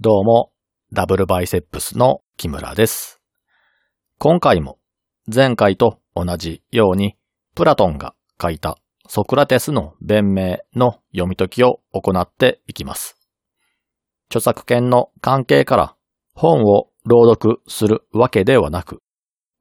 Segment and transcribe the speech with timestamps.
[0.00, 0.50] どうも、
[0.92, 3.20] ダブルバイセップスの木村です。
[4.18, 4.80] 今回も
[5.32, 7.16] 前回と同じように
[7.54, 8.12] プラトンが
[8.42, 8.76] 書いた
[9.08, 13.16] ソクラテスの弁明の読み解きを行っていきます。
[14.30, 15.96] 著作権の関係から
[16.34, 19.00] 本を朗読するわけではなく、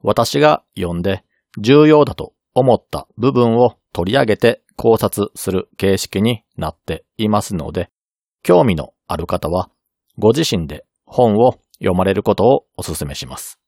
[0.01, 1.23] 私が読んで
[1.59, 7.91] 重要だと思った部分を取り上げて考察する形式になっていますので、
[8.41, 9.69] 興味のある方は
[10.17, 13.59] ご自身で本を読まれることをお勧めします。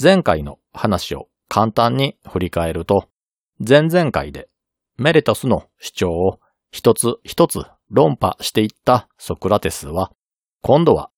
[0.00, 3.08] 前回の話を簡単に振り返ると、
[3.58, 4.48] 前々回で
[4.96, 6.40] メレトスの主張を
[6.70, 10.12] 一つ一つ論破していったソクラテスは、
[10.62, 11.10] 今度は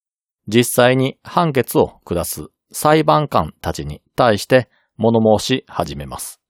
[0.48, 6.40] 実際に判決を下す裁判官たちに対して物申し始めます。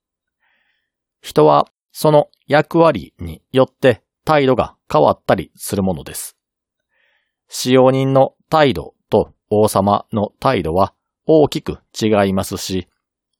[1.20, 6.36] 人はその役割によって態度が変わったりするものです。
[7.56, 10.92] 使用人の態度と王様の態度は
[11.24, 12.88] 大きく違いますし、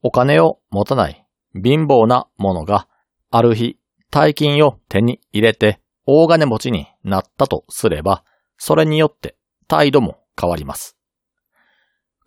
[0.05, 2.87] お金を持たない貧乏な者が
[3.33, 3.77] ある日
[4.13, 8.23] 大金を手に入れて大金持ちになったとすれば、
[8.57, 9.35] それによって
[9.67, 10.97] 態度も変わります。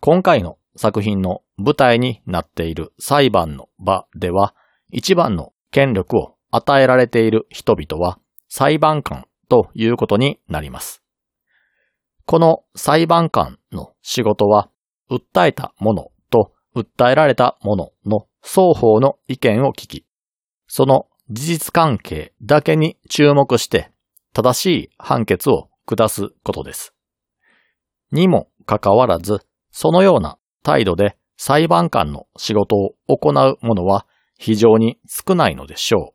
[0.00, 4.54] 今回の作品の舞台になっている裁判の場では、
[4.90, 8.18] 一番の権力を与えられている人々は
[8.50, 11.02] 裁判官ということになります。
[12.30, 14.68] この裁判官の仕事は、
[15.10, 20.04] 訴えた者と訴えられた者の双方の意見を聞き、
[20.66, 23.90] その事実関係だけに注目して
[24.34, 26.92] 正しい判決を下すことです。
[28.12, 29.40] にもかかわらず、
[29.70, 34.06] そのような態度で裁判官の仕事を行う者は
[34.36, 36.14] 非常に少ないのでしょう。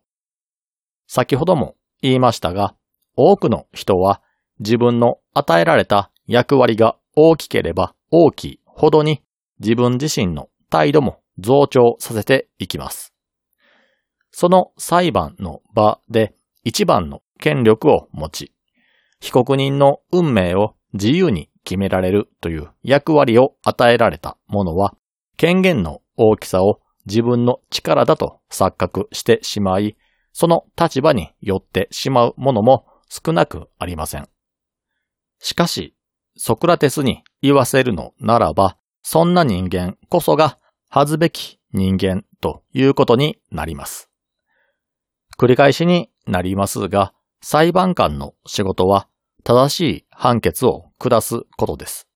[1.08, 2.76] 先ほども言いましたが、
[3.16, 4.22] 多くの人は
[4.60, 9.22] 自分の与えられた役割が大きければ大きいほどに
[9.60, 13.12] 自分自身の態度も増長させていきます。
[14.30, 16.34] その裁判の場で
[16.64, 18.52] 一番の権力を持ち、
[19.20, 24.94] 被告人の運命を自由に決められるという役割を与えられた者は、
[25.36, 29.96] 権限の大きさを自分の力だと錯覚してしまい、
[30.32, 34.28] その立場によってしまうものも少なくありません。
[35.44, 35.94] しかし、
[36.38, 44.08] ソクラテスに言わせるのならば、そんな人間こそが恥ずべき人間ということになります。
[45.38, 47.12] 繰り返しになりますが、
[47.42, 49.06] 裁判官の仕事は
[49.44, 52.08] 正しい判決を下すことです。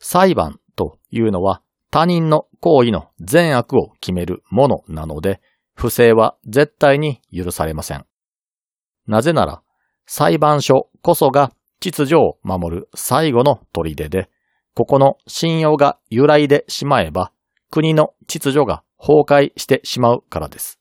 [0.00, 1.62] 裁判というのは
[1.92, 5.40] 他人の行為の善悪を決めるものなので、
[5.76, 8.04] 不正は絶対に許されません。
[9.06, 9.62] なぜなら、
[10.06, 14.30] 裁判所こそが秩序を守る最後の砦で、
[14.74, 17.32] ここの信用が揺らいでしまえば、
[17.70, 20.80] 国の秩序が崩壊してしまうからです。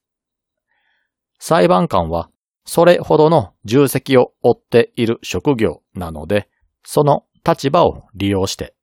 [1.39, 2.29] 裁判官は、
[2.65, 6.49] それほどの重責を負っている職業なので、
[6.83, 8.73] その立場を利用して、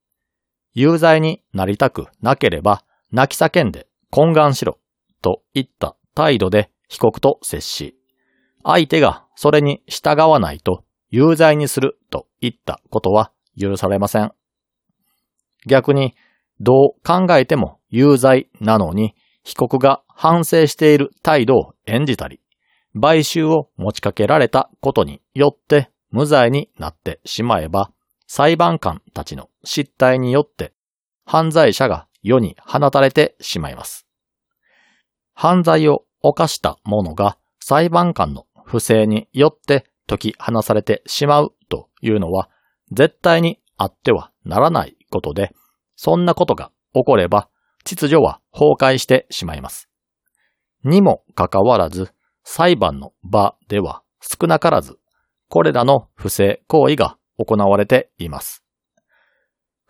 [0.73, 4.79] 有罪になりたくなければ、泣き叫んで懇願しろ、
[5.21, 7.97] といった態度で被告と接し、
[8.65, 14.33] 相手がそれに従わないと有罪にするといったことは許されません。
[15.67, 16.15] 逆に、
[16.59, 19.15] どう考えても有罪なのに、
[19.45, 22.41] 被告が反省している態度を演じたり、
[22.99, 27.93] 買収を持ちかけられたことによって無罪になってしまえば、
[28.27, 30.73] 裁判官たちの失態によって
[31.27, 34.07] 犯罪者が世に放たれてしまいます。
[35.35, 42.51] 犯罪を犯した者が裁判官の不正によって解き放されてしまうというのは
[42.91, 45.53] 絶対にあってはならないことで、
[45.97, 47.49] そんなことが起これば
[47.85, 49.89] 秩序は崩壊してしまいます。
[50.85, 52.11] にもかかわらず、
[52.45, 54.99] 裁判の場では少なからず、
[55.49, 58.65] これらの不正行為が行われています。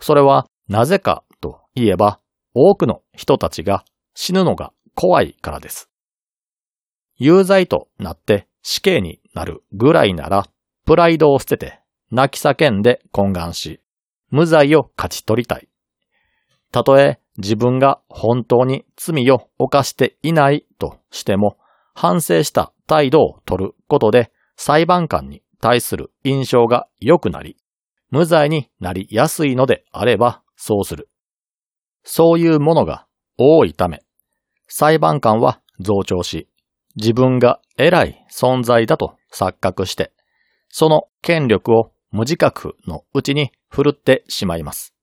[0.00, 2.20] それはなぜかといえば、
[2.54, 3.84] 多くの人たちが
[4.14, 5.88] 死ぬのが怖いからです。
[7.16, 10.46] 有罪となって死刑になるぐらいなら、
[10.84, 11.80] プライドを捨てて
[12.10, 13.80] 泣き叫んで懇願し、
[14.30, 15.68] 無罪を勝ち取りたい。
[16.70, 21.58] たとえ自分が本当に罪を犯していないとしても、
[21.94, 27.56] 反省した態度を取ることで裁判官に対する印象が良くなり、
[28.10, 31.08] 無罪になりやすいのであればそうする。
[32.04, 33.06] そういうものが
[33.38, 34.02] 多いため、
[34.68, 36.48] 裁判官は増長し、
[36.96, 40.12] 自分が偉い存在だと錯覚して、
[40.68, 44.94] その権力を無自覚のうちに振るってしまいます。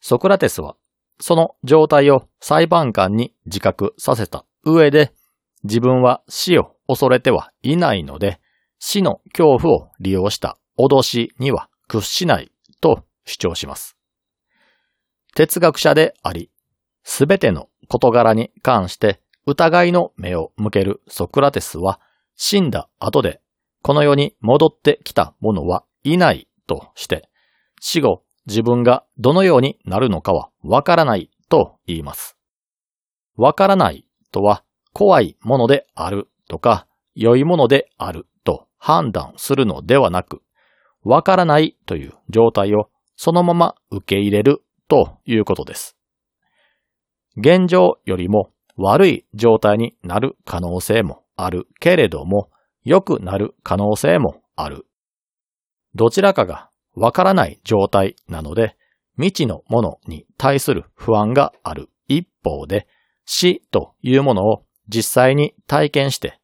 [0.00, 0.76] ソクラテスは、
[1.20, 5.12] その状態を裁判官に自覚させた上で、
[5.64, 8.40] 自分は死を恐れてはいないので、
[8.78, 13.96] 死の恐怖を利用した脅しには屈しないと主張します。
[15.34, 16.50] 哲学者であり、
[17.04, 22.00] すべての事柄に関して疑いの目を向けるソクラテスは、
[22.36, 23.40] 死んだ後で
[23.82, 27.28] この世に戻ってきた者はいないとして、
[27.80, 32.36] 死後自分がどのようになるのかはわからないと言います。
[33.36, 40.42] わからないとは怖いものであるとか良いものであると判断するのではなく、
[41.02, 45.96] わからないという状態をそのまま受け入れるということです。
[47.36, 48.50] 現状よりも
[48.82, 52.50] 悪い状態になる可能性もあるけれども、
[52.82, 54.86] 良くなる可能性もある。
[55.94, 58.76] どちらかがわからない状態なので、
[59.16, 62.88] 未知のものに対する不安がある一方で、
[63.24, 66.40] 死というものを実際に体験して、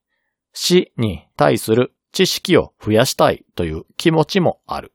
[0.52, 4.92] 死に対する知識を増やしたいという気持ちもある。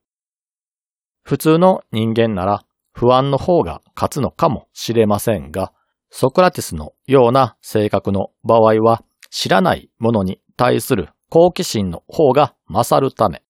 [1.23, 5.73] 普通の人間なら不安の方が勝つのかもしれませんが、
[6.15, 13.41] ソクラティスのような性格の場合は知らないものに対する好奇心の方が勝るため、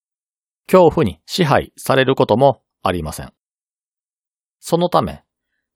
[0.68, 3.34] 恐怖に支配されることもありません。
[4.62, 5.24] そのため、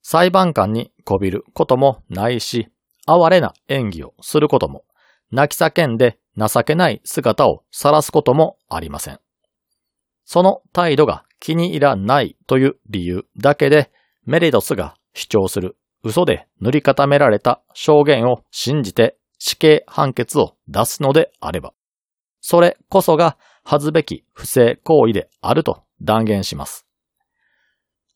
[0.01, 2.69] 裁判官にこびることもないし、
[3.05, 4.85] 哀れな演技をすることも、
[5.29, 9.19] 泣き叫んで情けない姿を晒すこともありません。
[10.23, 13.91] その態度が気に入らないという理由だけで、
[14.25, 21.73] メリドスが主張する嘘で塗り固められた証言を信じて死刑判決を出すのであれば、
[22.41, 26.85] それこそが恥ずべき不正行為であると断言します。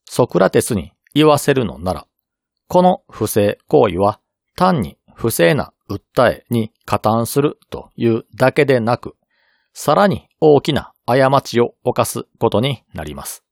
[0.06, 2.08] ソクラテスに言わせるのなら、
[2.68, 4.20] この不正行為は
[4.56, 9.16] 単に不正な訴えに加担するというだけでなく、
[9.74, 13.44] さらに大きな過ちを犯すことになります。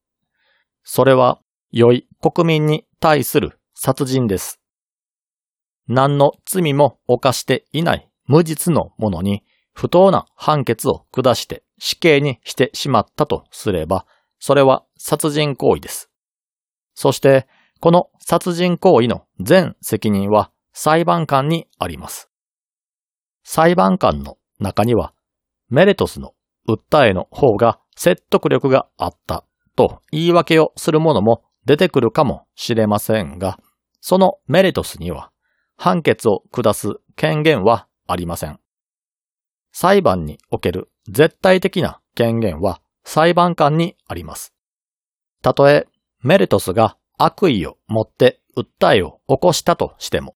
[0.83, 1.39] それは
[1.71, 4.59] 良い国民に対する殺人です。
[5.87, 14.05] 何の罪も犯していない無実の者に不当な判決を下して死刑にしてしまったとすれば、
[14.37, 16.11] それは殺人行為です。
[16.93, 17.47] そして、
[17.79, 22.29] この殺人行為の全責任は裁判官にあります。
[23.45, 25.13] 裁判官の中には、
[25.69, 26.33] メレトスの
[26.67, 29.45] 訴えの方が説得力があった
[29.77, 33.57] と言い訳をする者も出てくるかもしれませんが、
[34.01, 35.31] そのメレトスには
[35.75, 38.59] 判決を下す権限はありません。
[39.71, 44.53] 裁判における絶対的な権限は裁判官にあります。
[45.41, 45.87] たとえ
[46.21, 50.35] メレトスが悪意を持って訴えを起こしたとしても、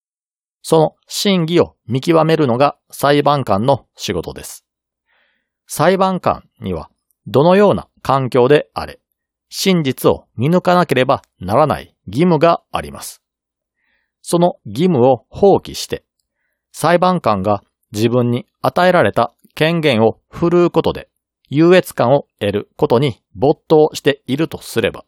[0.61, 4.65] その真偽を見極めるのが裁判官の仕事です。
[5.67, 6.89] 裁判官には
[7.27, 8.99] どのような環境であれ、
[9.49, 13.22] 真実を見抜かなければならない義務があります。
[14.23, 16.03] その義務を放棄して、
[16.71, 21.09] 裁判官が自分に与えられた権限を振るうことで
[21.49, 25.05] 優越感を得ることに没頭しているとすれば、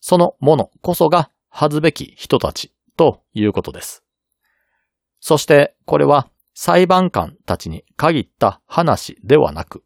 [0.00, 4.04] そのものこそが恥ずべき人たちということです。
[5.20, 9.82] そしてこれは裁判官たちに限った話ではなく、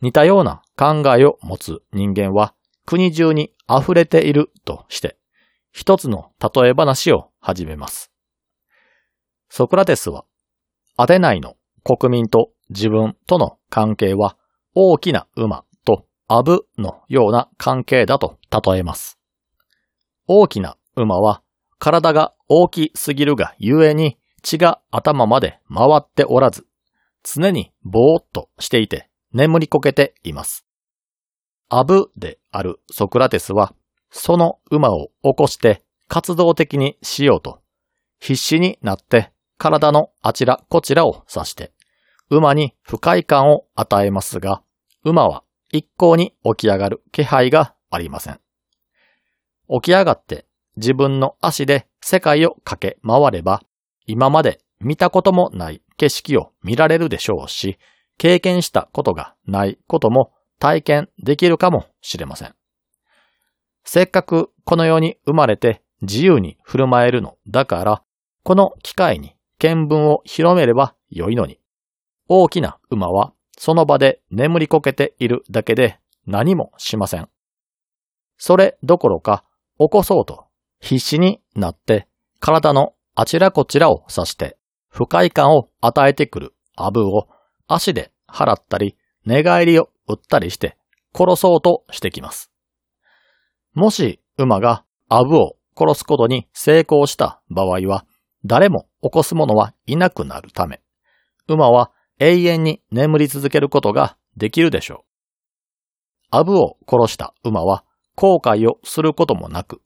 [0.00, 2.54] 似たような考えを持つ人間は
[2.86, 5.19] 国中に溢れているとして、
[5.72, 8.12] 一つの例え話を始めます。
[9.48, 10.24] ソクラテスは、
[10.96, 14.36] アテナイの国民と自分との関係は
[14.74, 19.18] 大きな馬とアブのような関係だと例えます。
[20.26, 21.42] 大きな馬は
[21.78, 26.66] 体が大きすぎるがゆえに血が頭まで回っておらず、
[27.22, 30.66] 常にぼーっとしていて眠りこけています。
[31.68, 33.74] アブであるソクラテスは、
[34.10, 37.60] その馬を起こして活動的にしようと、
[38.18, 41.72] 必死になって体のあちらこちらを指して、
[42.28, 44.62] 馬に不快感を与えますが、
[45.04, 48.40] 馬は一向に起き上がる気配がありません。
[49.68, 53.62] 起き上がって自分の足で世界を駆け回れば、
[54.06, 57.78] 今まで見たこともない景色を見られるでしょうし、
[58.18, 62.54] 経験したことがないことも体験できるかもしれません。
[63.84, 68.02] せっかくこの世に生まれて自由に振る舞えるのだから、
[68.42, 71.58] この機会に見聞を広めれば良いのに、
[72.28, 77.28] 大きな馬はその場で眠りこけているだけで何もしません。
[78.38, 79.44] それどころか
[79.78, 80.46] 起こそうと
[80.80, 82.08] 必死になって
[82.38, 84.56] 体のあちらこちらを刺して
[84.88, 87.28] 不快感を与えてくるアブを
[87.66, 88.96] 足で払ったり
[89.26, 90.78] 寝返りを打ったりして
[91.14, 92.49] 殺そうとしてきます。
[93.74, 98.04] もし馬がアブを殺すことに成功した場合は
[98.44, 100.80] 誰も起こす者はいなくなるため
[101.46, 105.10] 馬は永遠に眠り続けることができるでしょう。
[106.30, 107.84] アブを殺した馬は
[108.14, 109.80] 後悔をすることもなく、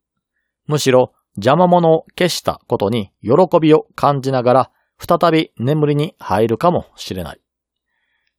[0.67, 7.41] むしろ邪魔者を消したことに喜びを感じながら再び眠りに入るかもしれない。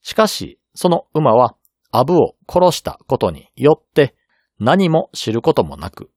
[0.01, 1.55] しかし、その馬は
[1.91, 4.13] アブを殺したことによって
[4.59, 6.09] 何も知ることもなく、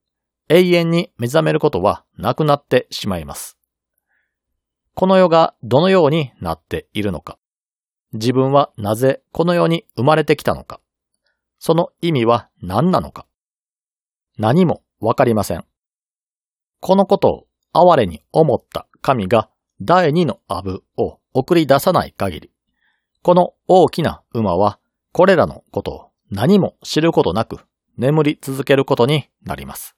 [0.47, 3.57] 永遠に目覚めることはなくなってしまいます。
[4.95, 7.37] この世がどのようになっているのか、
[8.13, 10.81] 自分はなぜこの世に生まれてきたのか、
[11.59, 13.27] その意味は何なのか、
[14.37, 15.65] 何もわかりません。
[16.79, 19.49] このことを哀れに思った神が
[19.81, 22.51] 第二のアブを送り出さない限り、
[23.21, 24.79] この大きな馬は
[25.11, 27.59] これらのことを何も知ることなく
[27.99, 29.97] 眠り続けることになります。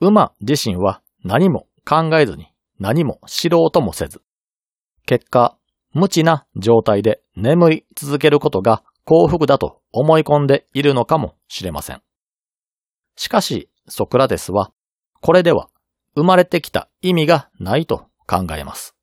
[0.00, 2.46] 馬自身は何も考えずに
[2.78, 4.22] 何も知ろうともせず、
[5.04, 5.58] 結果、
[5.92, 12.02] 無知な状態で眠り続けることが幸福だと思い込んでいるのかもしれません。
[13.16, 14.70] しかし、ソクラテスは、
[15.20, 15.68] これでは
[16.14, 18.94] 生まれてきた意味がないと考えます。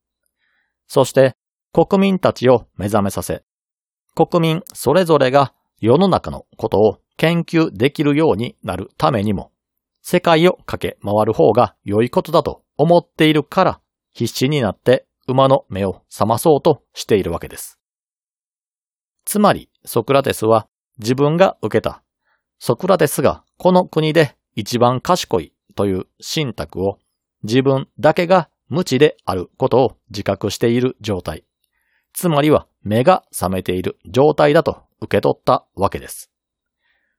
[0.87, 1.35] そして、
[1.73, 3.43] 国民たちを目覚めさせ、
[4.15, 9.51] 国民それぞれが世の中のことを研究できるようになるためにも、
[10.01, 13.81] 世界を駆け回る方が良いことだと思っているから
[14.13, 17.79] 必死になって馬の目を覚まそうとしているわけです。
[19.25, 20.67] つまり、ソクラテスは
[20.99, 22.03] 自分が受けた、
[22.59, 26.99] ソクラテスがこの国で一番賢いという信託を
[27.43, 31.43] 自分だけが無知であることを自覚している状態。
[32.13, 36.31] つまりは目が覚めている状態だと受け取ったわけです。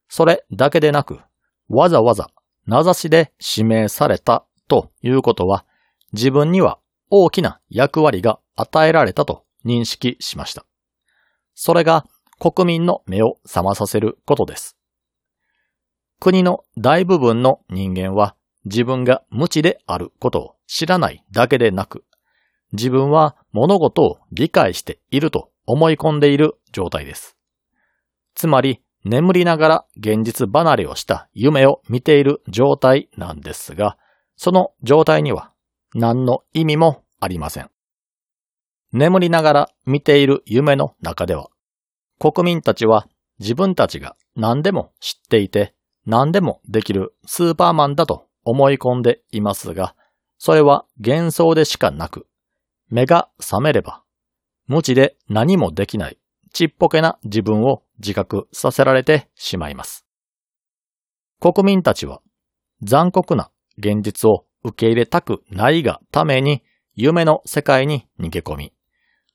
[0.09, 1.21] それだけでなく、
[1.69, 2.31] わざわざ
[2.67, 5.65] 名指しで指名されたということは、
[6.13, 6.79] 自分には
[7.11, 10.65] 大きな役割が与えられたと認識しました。
[11.55, 12.07] それが
[12.39, 14.77] 国民の目を覚まさせることです。
[16.21, 18.35] 国の大部分の人間は
[18.65, 22.05] 自分が無知であることを知らないだけでなく、
[22.73, 27.37] 自分は物事を理解していると思い込んでいる状態です。
[28.35, 33.97] つまり、眠りながら現実離れをした夢を見ている状態なんですが、
[34.37, 35.51] その状態には
[35.95, 37.71] 何の意味もありません。
[38.93, 41.49] 眠りながら見ている夢の中では、
[42.19, 45.75] 国民たちは自分たちが何でも知っていて
[46.05, 49.95] 何でもできるスーパーマンだと思い込んでいますが、
[50.37, 52.27] それは幻想でしかなく、
[52.91, 54.03] 目が覚めれば、
[54.67, 56.19] 無知で何もできない
[56.53, 60.07] ちっぽけな自分を自覚させられてしまいます。
[61.41, 62.21] 国民たちは
[62.83, 66.63] 残酷な現実を受け入れたくないがために
[66.95, 68.73] 夢の世界に逃げ込み、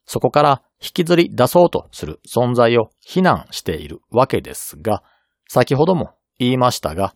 [0.06, 5.02] そこから引きずり出そうとする存在を非難しているわけですが、
[5.48, 7.16] 先ほども言いましたが、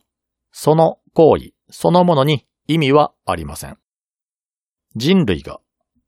[0.52, 3.78] その行為そのものに意味はありません。
[4.96, 5.60] 人類が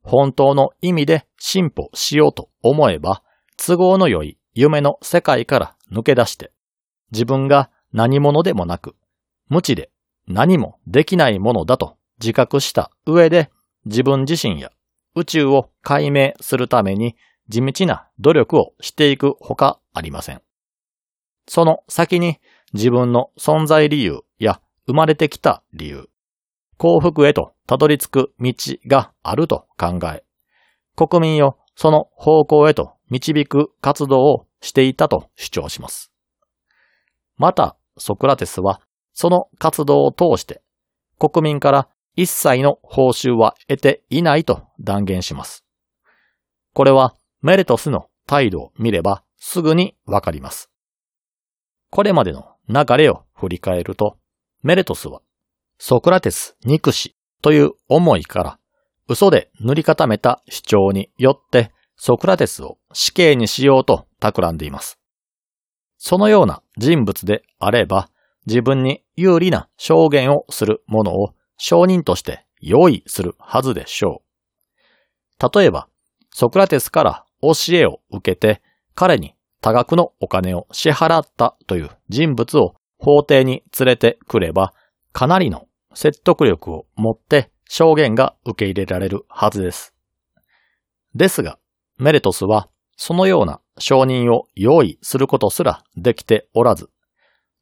[0.03, 3.23] 本当の意味で進歩しようと思えば、
[3.63, 6.51] 都合の良い夢の世界から抜け出して、
[7.13, 8.97] 自分が何者でもなく、
[9.49, 9.91] 無知で
[10.27, 13.51] 何もできないものだと自覚した上で
[13.85, 14.71] 自分自身や
[15.15, 17.17] 宇宙を解明するために
[17.49, 20.41] 地道な努力をしていくほかありません。
[21.47, 22.39] その先に
[22.73, 26.09] 自分の存在理由や生まれてきた理由、
[26.79, 28.55] 幸福へとたどり着く道
[28.87, 30.25] があると考え、
[30.97, 36.13] 国民をその方向へと導く活動をしていたと主張します。
[37.37, 38.81] また、ソクラテスは
[39.13, 40.63] その活動を通して
[41.19, 45.65] 国民から一切の報酬は得ていないと断言します。
[46.73, 50.71] これはメレトスの態度を見ればすぐにわかります。
[51.91, 54.17] これまでの流れを振り返ると、
[54.63, 55.21] メレトスは
[55.79, 58.59] ソクラテス憎しという思いから
[59.09, 64.99] 嘘で塗り固めた主張によってソクラテスを死刑にしようと企んでいます。
[65.99, 68.09] そのような人物であれば、
[68.47, 74.23] 自分に有利な証言をする者を証人として用意するはずでしょ
[75.39, 75.59] う。
[75.59, 75.89] 例えば、
[76.31, 78.63] ソクラテスから教えを受けて
[78.95, 84.73] 彼に多額のお金を支払ったという人物を法廷に連れてくれば、
[85.13, 89.93] かなりの説得力を持って証言が受け入れられるはずです。
[91.15, 91.59] ですが、
[92.01, 96.91] メレトスはそのような証人を用意することすらできておらず、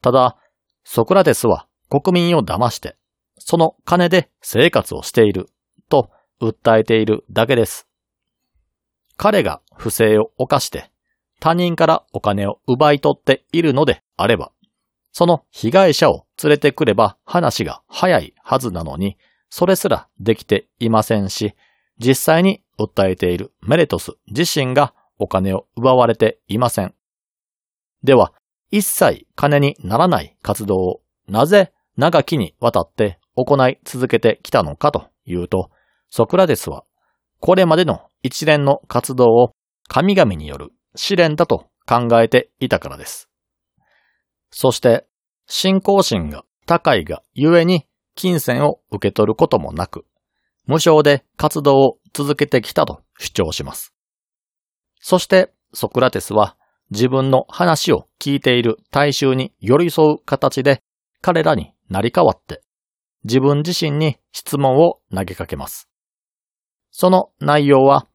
[0.00, 0.36] ただ、
[0.84, 2.96] ソクラテスは国民を騙して、
[3.38, 5.48] その金で生活をしている
[5.88, 7.88] と訴えているだけです。
[9.16, 10.90] 彼が不正を犯して
[11.40, 14.52] 他人からお金を奪い取っているのであれば、
[15.12, 19.16] その被害者を連れてくれば話が早いはずなのに、
[19.50, 21.54] それすらできていませんし、
[21.98, 26.94] 実際に訴えているメレトス自身がお金を奪われていません。
[28.02, 28.32] では、
[28.70, 35.70] 一切金にならない活動をなぜ長きにわたって行い続けてきたのかというと、
[36.10, 36.84] ソクラテスは
[37.40, 39.52] これまでの一連の活動を
[39.88, 43.28] 神々による試練だと考えていたからです。
[44.50, 45.06] そして、
[45.46, 50.04] 信仰心が高いがゆえに金銭を受け取ることもなく、
[50.68, 53.92] 無償で活動を続けてきたと主張します。
[55.00, 56.56] そしてソクラテスは
[56.90, 60.82] 自分の話を聞いている大衆に寄り添う形で
[61.22, 62.62] 彼らになり変わって
[63.24, 65.88] 自分自身に質問を投げかけます。
[66.90, 68.06] その内容は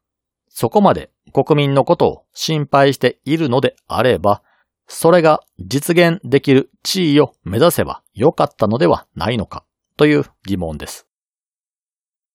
[0.48, 4.44] そこまで国民のことを心配しているのであれば、
[4.88, 9.66] それが実現できる地位を目指せばよかったのではないのか
[9.98, 11.08] という疑問です。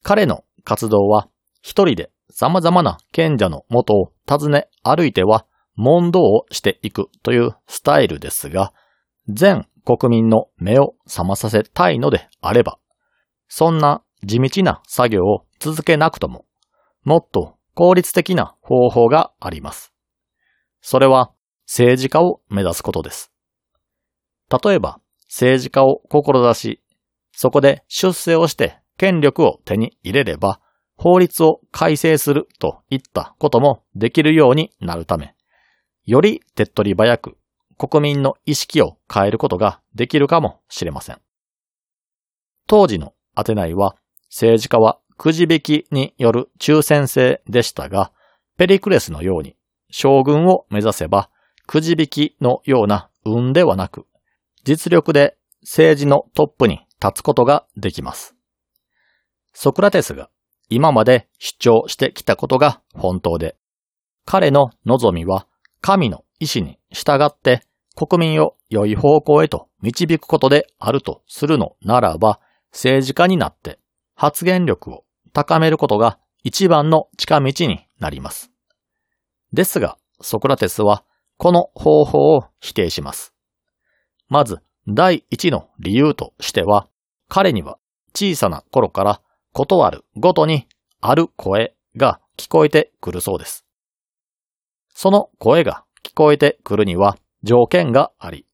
[0.03, 1.29] 彼の活動は
[1.63, 8.73] 一人で様々な賢者の元を訪ね歩いては問答をしていくというスタイルですが、
[9.29, 12.79] 全国民の目を覚まさせたいのであれば、
[13.49, 16.45] そんな地道な作業を続けなくとも、
[17.05, 19.93] もっと効率的な方法があります。
[20.81, 21.31] それは
[21.67, 23.33] 政治家を目指すことです。
[24.51, 26.83] 例えば、政治家を志し、
[27.33, 30.61] そこで出世をして権力を手に入れれば、
[30.97, 35.35] 法律を改正するといったこともできるようになるため、
[36.05, 37.39] より手っ取り早く
[37.79, 41.21] 国民の意識を変えることができるかもしれません。
[42.67, 43.97] 当時のアテナイは
[44.29, 48.13] 政治家はくじ引きによる抽選制でしたが、
[48.57, 49.57] ペリクレスのように
[49.91, 51.31] 将軍を目指せば
[51.67, 54.07] くじ引きのような運ではなく、
[54.65, 58.38] 実力で政治のトップに立つことができます。
[59.61, 60.31] ソクラテスが
[60.69, 63.57] 今まで主張してきたことが本当で、
[64.25, 65.49] 彼の望みは
[65.81, 67.63] 神の意志に従って
[67.97, 72.39] 国民を良い方向へと導くことであるとするのならば、
[72.71, 73.81] 政治家になって
[74.15, 78.53] 発言力を高めることが一番の近道になります。
[79.53, 81.03] ですが、ソクラテスは
[81.37, 83.35] この方法を否定します。
[84.29, 86.87] まず、第一の理由としては、
[87.29, 87.81] 彼には
[88.15, 89.21] 小さな頃から
[89.53, 90.67] 断るごとに
[91.01, 93.65] ある声が聞こえてくるそうです。
[94.95, 98.47] その声が聞こえてくるには条件があり、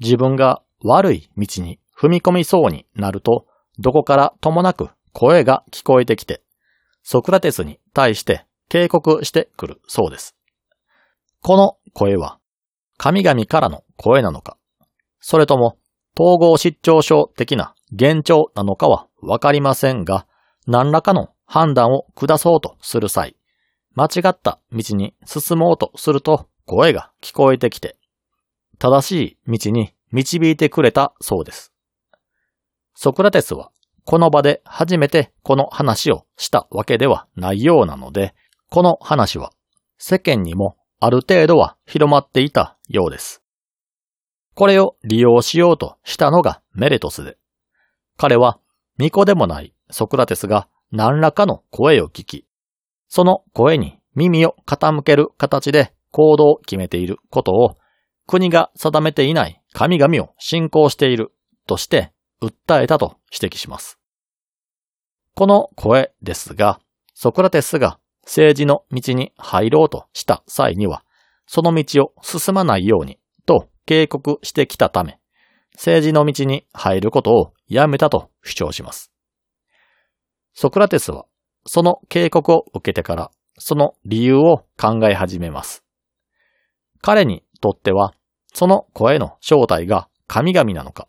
[0.00, 3.46] 自分が悪い道に踏み込みそうになると、
[3.78, 6.42] どこからともなく声が聞こえてきて、
[7.02, 10.36] ソクラテスに対して警告してくるそうです。
[11.40, 12.38] この声は、
[12.96, 14.56] 神々からの声なのか、
[15.20, 15.78] それとも
[16.18, 20.26] 統合失調症的な幻聴なのかはわかりませんが、
[20.66, 23.36] 何らかの判断を下そうとする際、
[23.94, 27.96] 間違った道に進もうとすると声が聞こえてきて、
[28.78, 31.72] 正しい道に導いてくれたそうです。
[32.94, 33.70] ソクラテスは
[34.04, 38.34] この場で初めてこの話をしたわけではないようなので、
[38.70, 39.52] この話は
[39.98, 43.42] 世間にもある程度は広まっていたようです。
[44.54, 47.38] これを利用しようとしたのがメレトスで、
[48.16, 48.58] 彼は
[49.02, 52.46] 巫女でもないソクラテスが何らかの声を聞き、
[53.08, 57.78] その声に耳を傾ける形で行動を決めていることを
[58.28, 61.32] 国が定めていない神々を信仰している
[61.66, 63.98] として訴えたと指摘します。
[65.34, 66.78] この声ですが、
[67.12, 71.02] ソクラテスが政治の道に入ろうとした際には、
[71.46, 75.18] その道を進まないようにと警告してきたため、
[75.74, 79.10] 政治の道に入ることをやめたと主張します。
[80.52, 81.24] ソクラテスは、
[81.64, 85.82] その警告を受けてから、その理由を考え始めます。
[87.00, 88.12] 彼にとっては、
[88.52, 91.08] その声の正体が神々なのか、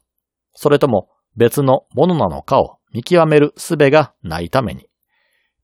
[0.55, 4.87] それとも別のものなのかを見極める術がないために、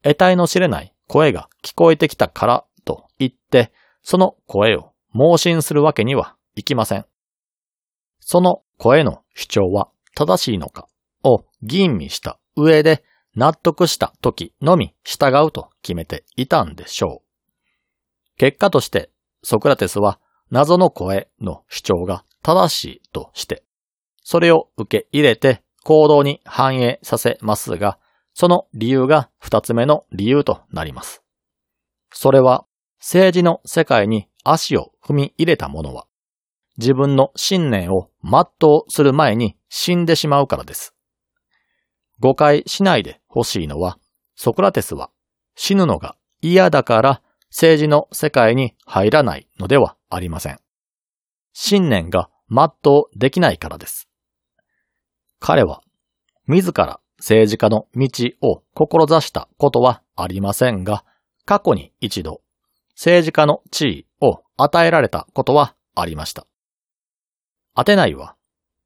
[0.04, 7.06] 得体の知れない声が聞こえてきたからと言って、その声を盲信するわけにはいきません。
[8.20, 10.88] その声の主張は正しいのか
[11.24, 13.04] を吟味した上で
[13.36, 18.38] 納得した時のみ従うと決めていたんでしょう。
[18.38, 19.12] 結果として
[19.44, 20.20] ソクラテスは
[20.52, 23.64] 謎の声の主張が正しいとして、
[24.24, 28.00] それを受け入れて行動に反映させますが、
[28.34, 31.24] その理由が二つ目の理由となります。
[32.12, 32.66] それは
[33.00, 36.06] 政治の世界に足を踏み入れた者は、
[36.78, 40.94] 自分の信念を全うする前に死んでしまうからです。
[42.20, 43.98] 誤解しないでほしいのは、
[44.36, 45.10] ソクラテスは
[45.56, 50.60] 死ぬのが嫌だから政治の世界に入らないのではありません。
[51.54, 54.08] 信念が全うできないからです。
[55.40, 55.82] 彼は
[56.48, 58.10] 自ら政治家の道
[58.42, 61.06] を志したことはありませんが、
[61.46, 62.42] 過去に一度
[62.96, 66.46] 政治家の地位を与えられたことはありました。
[67.76, 68.36] アテナイは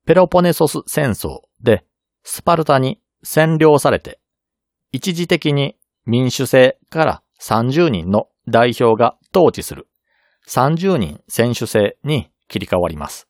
[0.06, 1.86] ペロポネソス戦争で
[2.24, 4.20] スパルタに占領されて、
[4.92, 9.88] 一時的に民主制から30人の代表が統治する
[10.48, 13.28] 30人選手制に切り替わります。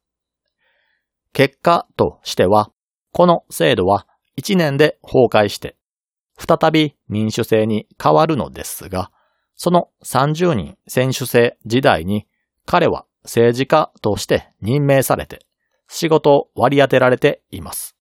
[1.32, 2.72] 結果としては、
[3.12, 4.08] この制度は
[4.38, 5.76] 1年で崩壊して、
[6.38, 9.12] 再び民主制に変わるのですが、
[9.56, 12.26] その30人選手制時代に
[12.66, 15.46] 彼は政治家として任命されて
[15.88, 17.96] 仕事を割り当てられています。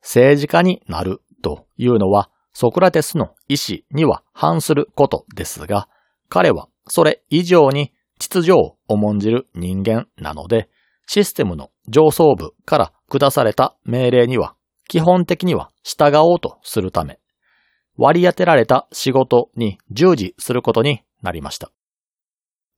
[0.00, 5.88] 政治家になるというのはソクラテスの意思には反することですが、
[6.28, 10.68] 彼はそれ以上に秩序を重んじる人間なので、
[11.06, 14.54] システムの上層部から下された命令には
[14.88, 17.18] 基本的には従おうとするため、
[17.96, 21.70] 割り当てられた仕事に従事することになりました。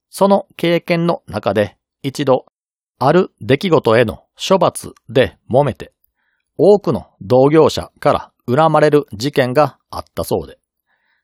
[0.09, 2.45] その経験の中で一度、
[2.99, 5.93] ある出来事への処罰で揉めて、
[6.57, 10.59] 多くの同業者から恨まれる事件があったそうで、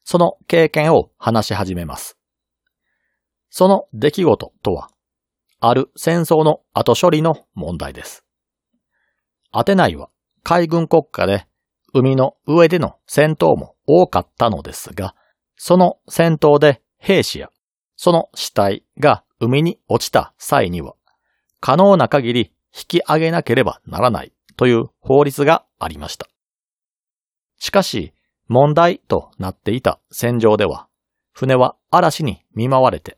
[0.03, 2.17] その経験を話し始めます。
[3.49, 4.89] その出来事とは、
[5.59, 8.25] ある戦争の後処理の問題です。
[9.51, 10.09] アテナイは
[10.43, 11.47] 海軍国家で
[11.93, 15.15] 海の上での戦闘も多かったのですが、
[15.57, 17.49] その戦闘で兵士や
[17.95, 20.95] その死体が海に落ちた際には、
[21.59, 26.27] 可能な限り引き上げなければならないという法律がありました。
[27.57, 28.13] しかし、
[28.47, 30.87] 問題となっていた戦場では、
[31.33, 33.17] 船は嵐に見舞われて、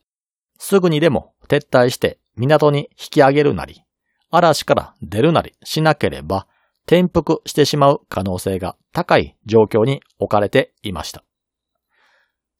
[0.58, 3.84] すぐにでも撤退して港に引き上げるなり、
[4.30, 6.48] 嵐から出るなりしなければ、
[6.86, 11.24] 転覆してしまう可能性が高い状況に置かれていました。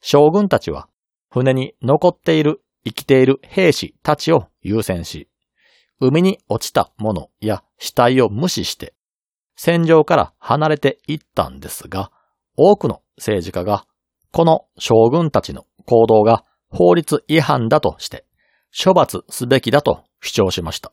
[0.02, 0.88] 将軍たちは、
[1.30, 5.30] 船に残っている生きている兵士たちを優先し、
[6.04, 8.96] 海に落ちたものや死体を無視して、
[9.56, 12.12] 戦場から離れていったんですが、
[12.58, 13.86] 多くの政治家が、
[14.32, 18.26] この将軍たちの行動が法律違反だとして、
[18.84, 20.92] 処罰すべきだと主張しました。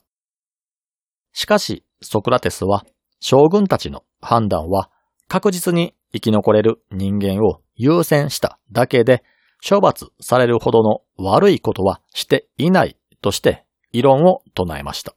[1.33, 2.85] しかし、ソクラテスは、
[3.19, 4.91] 将軍たちの判断は
[5.27, 9.23] 確実に生き残れる人間を優先しただけで、
[9.67, 15.15] 処罰されるほどの悪いことはしていないとして異論を唱えました。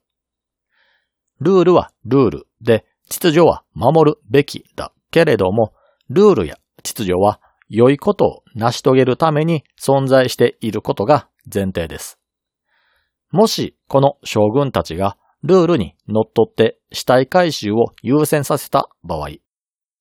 [1.40, 5.72] ルールはルールで秩序は守るべきだけれども、
[6.08, 12.18] ルールや秩序は良いことを成し遂げるために存在していることが前提です。
[13.30, 19.30] もしこの将軍たちがルールに乗っって死体回収を優先させた場合、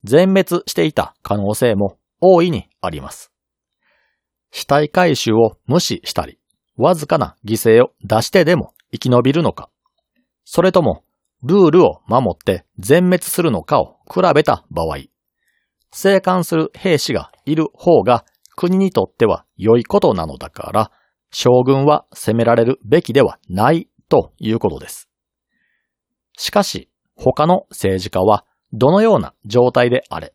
[0.03, 3.31] 全滅していた可能性も大いにあります。
[4.51, 6.37] 死体回収を無視したり、
[6.77, 9.69] わずかな犠牲を出してでも生き延びるのか、
[10.45, 11.03] それとも
[11.43, 14.97] ルールを守って全滅するのかを比べた場合、
[15.91, 20.91] 生還する兵士がいる方が国にとっては良いことなのだから、
[21.31, 25.09] 将軍は責められるべきではないということです。
[26.37, 30.33] しかし、他の政治家はどのような状態であれ、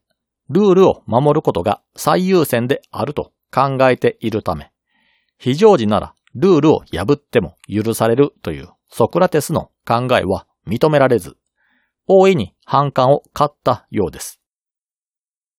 [0.49, 4.71] ルールを守ることが最優先であると考えているため、
[5.39, 11.39] 非常時ならルールを破っても許されるというソクラテスの考えは認められず、
[12.07, 14.39] 大いに反感を買ったようです。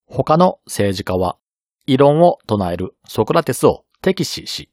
[0.05, 1.37] 他の政治家は、
[1.87, 4.69] 異論を唱えるソクラテスを敵視し、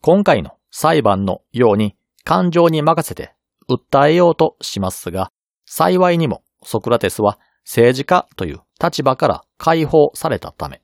[0.00, 3.34] 今回の裁判のように感情に任せて
[3.68, 5.30] 訴えようとしますが、
[5.66, 10.80] 幸いにもソクラテスは政治家という立場から解放されたため、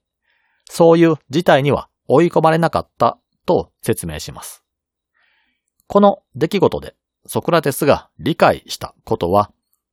[0.67, 4.63] そういう事態には追い込まれなかったと説明します。
[5.87, 6.95] この出来事で
[7.27, 9.51] ソクラテスが理解したことは、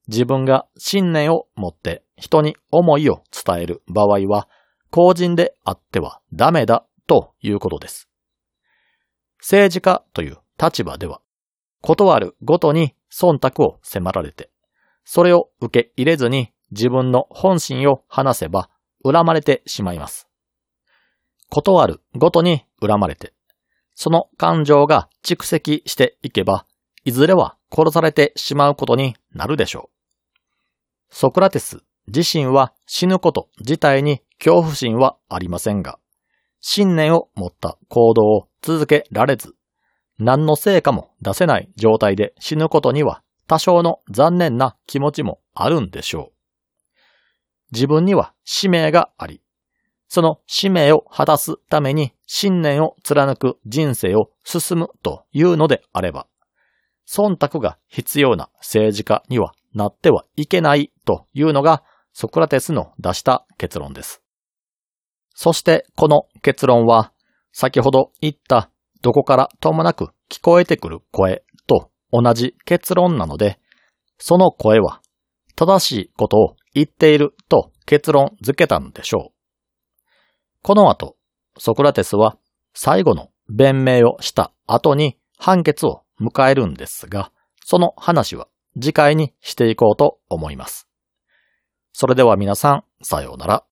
[0.07, 4.47] 自分が信念を持って人に思いを伝える場合は、
[4.89, 8.09] 公人であってはダメだということです。
[9.39, 11.21] 政治家という立場では、
[11.81, 14.49] 断るごとに忖度を迫られて、
[15.03, 18.69] それを受け入れずに自分の本心を話せば
[19.03, 20.29] 恨まれてしまいます。
[21.49, 23.33] 断るごとに恨まれて、
[23.95, 26.65] その感情が蓄積していけば、
[27.06, 30.36] いずれは殺されてしまうことになるでしょう。
[31.15, 35.99] ソクラテス自身は死ぬこと自体に恐怖心はありませんが、
[36.60, 39.56] 信念を持った行動を続けられず、
[40.17, 46.34] 何の成果も出せない状態で死ぬことには多少の残念な気持ちもあるんでしょう。
[47.71, 49.42] 自分には使命があり、
[50.13, 56.28] その使命を果たすために信念を貫く人生を進むというのであれば、
[57.10, 61.82] 忖度が必要な政治家にはなってはいけないというのが
[62.13, 64.21] ソクラテスの出した結論です。
[65.34, 67.12] そしてこの結論は
[67.52, 68.69] 先ほど言った
[69.02, 73.58] どこからともなく聞こえてくる声と同じ結論なので、
[74.19, 75.02] その声は
[75.56, 79.32] 正しいことを言っていると結論付けたんでしょう。
[80.63, 81.17] この後、
[81.58, 82.38] ソクラテスは
[82.73, 87.34] 最後の弁明をした後に判決を迎えるんですが、
[87.65, 88.47] その話は
[88.80, 90.88] 次回にしていこうと思います。
[91.91, 93.65] それでは皆さん、さようなら。